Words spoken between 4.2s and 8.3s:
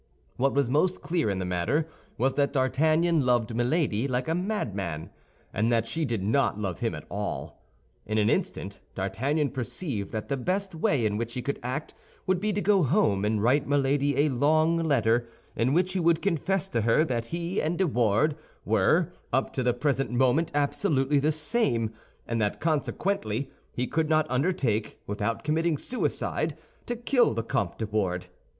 a madman, and that she did not love him at all. In an